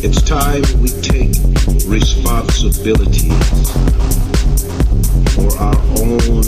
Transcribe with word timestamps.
It's 0.00 0.22
time 0.22 0.62
we 0.80 0.90
take 1.02 1.34
responsibility 1.88 3.30
for 5.34 5.50
our 5.58 5.76
own 5.98 6.44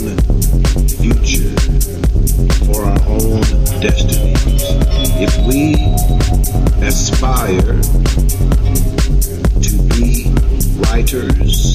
future, 0.87 1.51
for 2.65 2.85
our 2.85 3.01
own 3.09 3.41
destinies. 3.81 4.63
If 5.19 5.35
we 5.45 5.75
aspire 6.87 7.81
to 9.59 9.73
be 9.97 10.33
writers, 10.87 11.70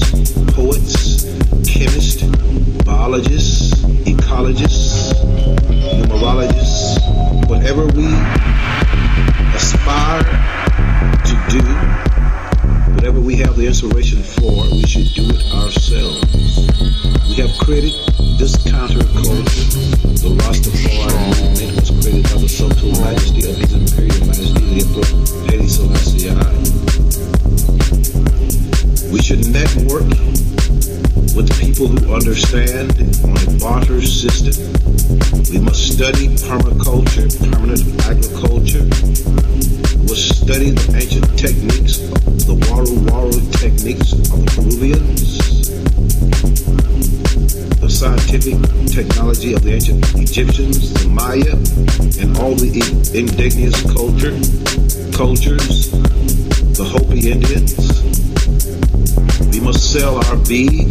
be 60.47 60.86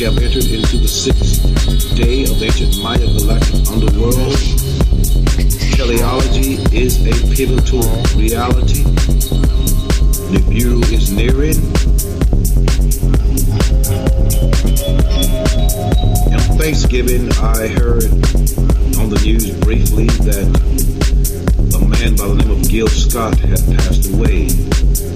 we 0.00 0.06
have 0.06 0.16
entered 0.16 0.46
into 0.46 0.78
the 0.78 0.88
sixth 0.88 1.94
day 1.94 2.22
of 2.22 2.42
ancient 2.42 2.82
Maya 2.82 3.04
galactic 3.20 3.68
underworld. 3.68 4.32
Teleology 5.76 6.56
is 6.74 6.96
a 7.04 7.12
pivotal 7.36 7.84
reality. 8.16 8.80
Nibiru 10.32 10.80
is 10.90 11.12
near 11.12 11.44
it. 11.44 11.58
On 16.32 16.56
Thanksgiving, 16.56 17.30
I 17.32 17.68
heard 17.68 18.04
on 18.96 19.10
the 19.10 19.20
news 19.22 19.50
briefly 19.60 20.06
that 20.24 20.48
a 21.74 21.78
man 21.86 22.16
by 22.16 22.26
the 22.26 22.36
name 22.36 22.50
of 22.52 22.66
Gil 22.70 22.88
Scott 22.88 23.38
had 23.38 23.60
passed 23.76 24.10
away. 24.14 24.48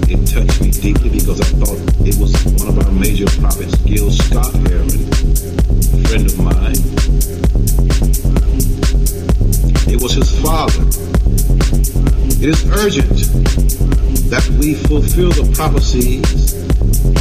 It 0.07 0.21
touched 0.27 0.61
me 0.61 0.69
deeply 0.69 1.09
because 1.09 1.41
I 1.41 1.45
thought 1.57 1.81
it 2.05 2.15
was 2.21 2.31
one 2.61 2.69
of 2.69 2.85
our 2.85 2.91
major 2.91 3.25
prophets, 3.41 3.75
Gil 3.81 4.11
Scott 4.11 4.53
Heron, 4.69 4.85
a 4.85 5.99
friend 6.05 6.25
of 6.29 6.37
mine. 6.37 6.77
It 9.89 9.99
was 9.99 10.13
his 10.13 10.29
father. 10.41 10.85
It 12.37 12.49
is 12.49 12.61
urgent 12.69 13.17
that 14.29 14.45
we 14.59 14.75
fulfill 14.75 15.31
the 15.31 15.49
prophecies 15.55 16.53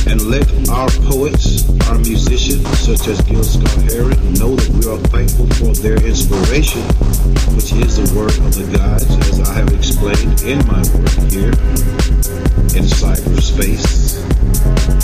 and 0.06 0.20
let 0.28 0.44
our 0.68 0.90
poets, 1.08 1.64
our 1.88 1.98
musicians, 1.98 2.68
such 2.78 3.08
as 3.08 3.20
Gil 3.22 3.42
Scott 3.42 3.80
Heron, 3.88 4.20
know 4.34 4.56
that 4.56 4.68
we 4.76 4.84
are 4.92 5.00
thankful 5.08 5.46
for 5.56 5.72
their 5.80 5.96
inspiration, 6.04 6.82
which 7.56 7.72
is 7.72 7.96
the 7.96 8.12
work 8.18 8.36
of 8.44 8.52
the 8.52 8.68
gods, 8.76 9.08
as 9.30 9.40
I 9.40 9.54
have 9.54 9.72
explained 9.72 10.42
in 10.44 10.60
my 10.68 10.84
work 10.92 11.32
here 11.32 12.23
in 12.74 12.84
cyberspace, 12.84 14.18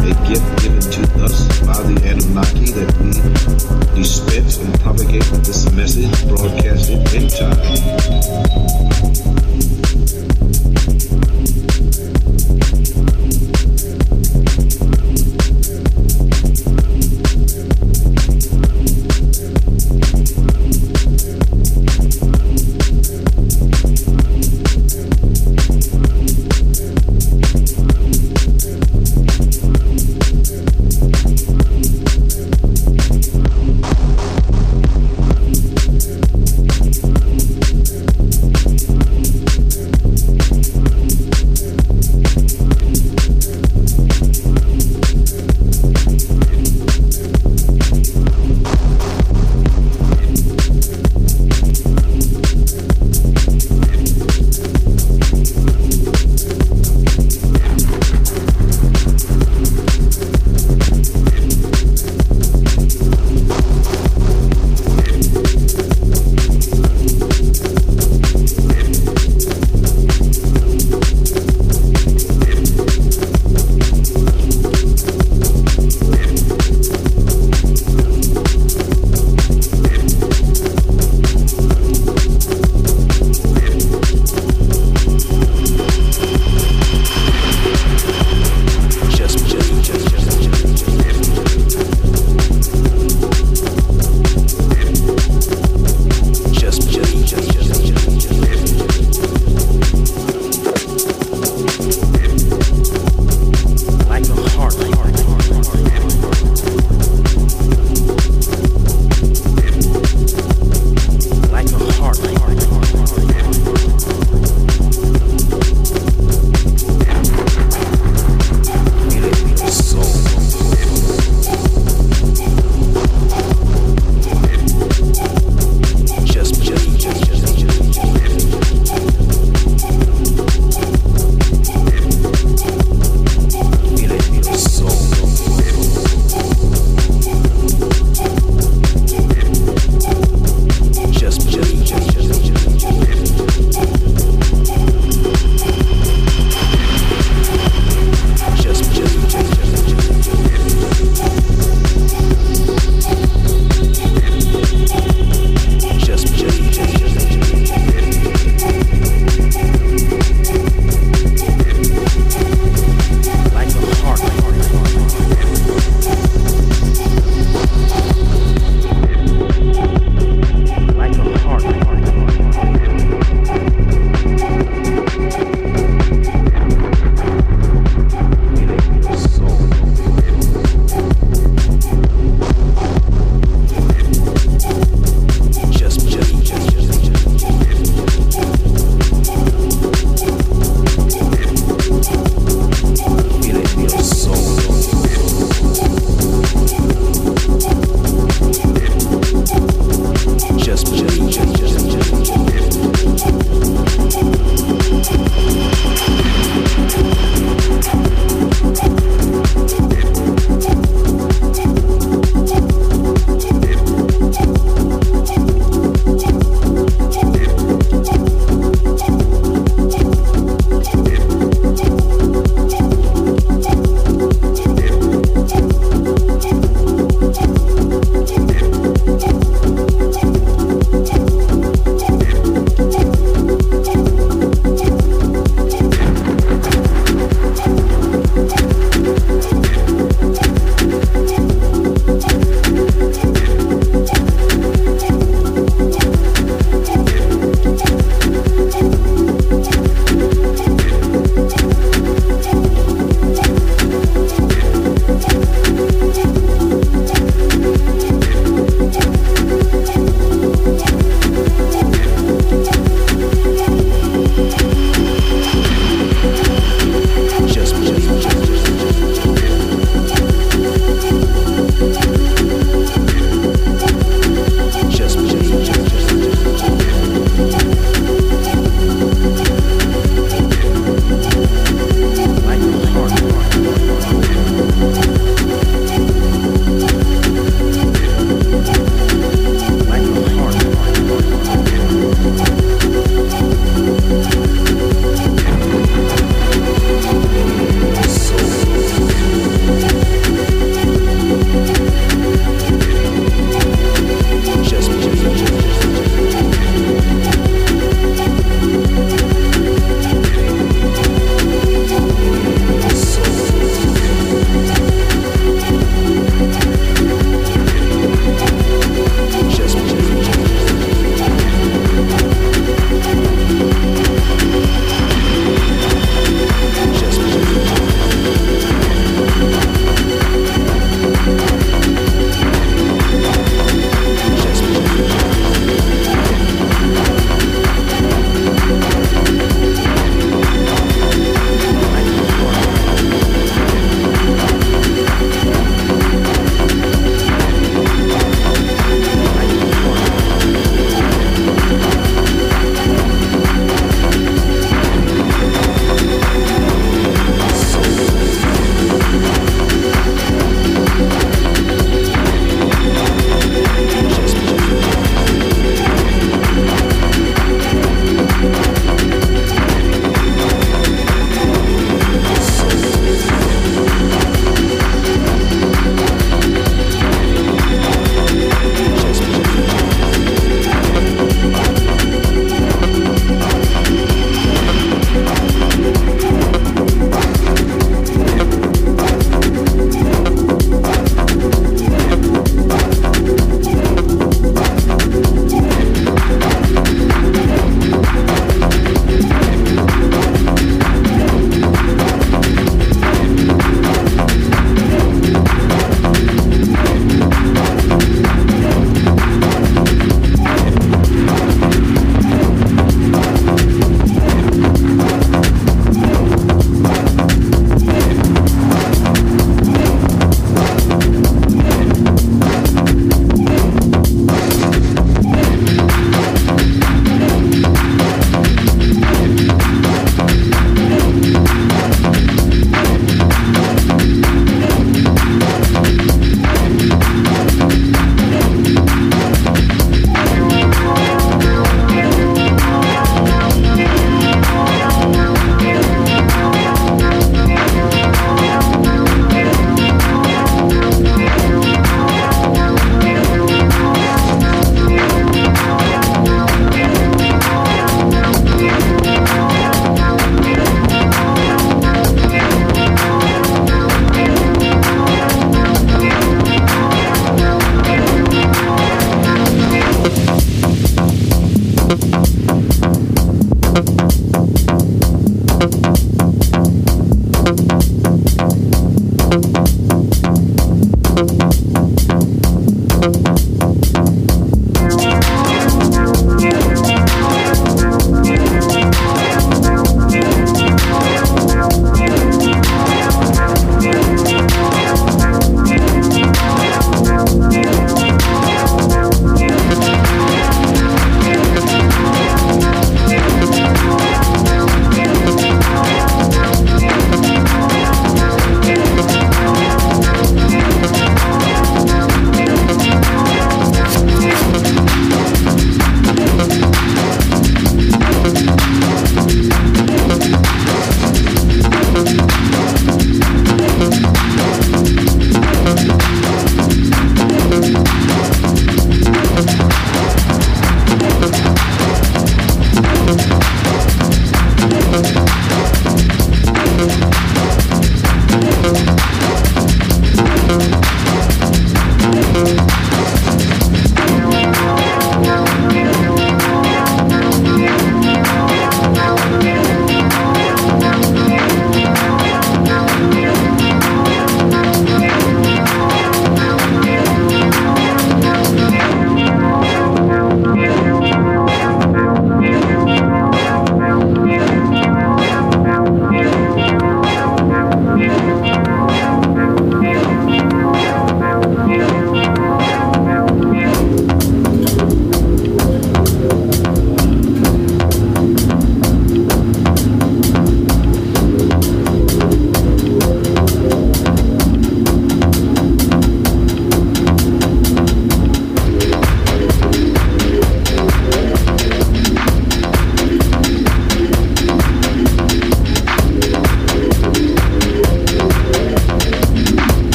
a 0.00 0.28
gift 0.28 0.62
given 0.62 0.80
to 0.80 1.24
us 1.24 1.60
by 1.60 1.80
the 1.82 1.96
Anunnaki 2.08 2.72
that 2.72 2.90
we 3.00 4.00
dispense 4.00 4.58
and 4.58 4.80
propagate 4.80 5.24
this 5.44 5.70
message 5.72 6.28
broadcasted 6.28 7.00
in 7.14 7.28
time. 7.28 8.61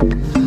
You 0.00 0.41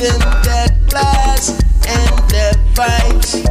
in 0.00 0.20
and 1.86 2.30
their 2.30 2.54
vibes 2.74 3.44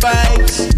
and. 0.00 0.77